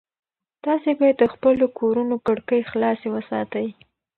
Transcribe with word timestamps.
تاسي 0.63 0.91
باید 0.99 1.15
د 1.19 1.25
خپلو 1.33 1.65
کورونو 1.79 2.15
کړکۍ 2.25 2.61
خلاصې 2.71 3.07
وساتئ. 3.15 3.67